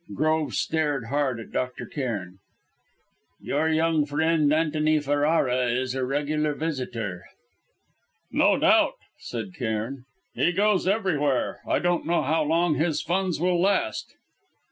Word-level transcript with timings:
Groves 0.15 0.57
stared 0.57 1.05
hard 1.09 1.39
at 1.39 1.51
Dr. 1.51 1.85
Cairn. 1.85 2.39
"Your 3.39 3.69
young 3.69 4.07
friend, 4.07 4.51
Antony 4.51 4.99
Ferrara, 4.99 5.67
is 5.67 5.93
a 5.93 6.03
regular 6.03 6.55
visitor." 6.55 7.21
"No 8.31 8.57
doubt," 8.57 8.95
said 9.19 9.53
Cairn; 9.53 10.05
"he 10.33 10.53
goes 10.53 10.87
everywhere. 10.87 11.59
I 11.67 11.77
don't 11.77 12.07
know 12.07 12.23
how 12.23 12.41
long 12.41 12.73
his 12.77 12.99
funds 13.03 13.39
will 13.39 13.61
last." 13.61 14.15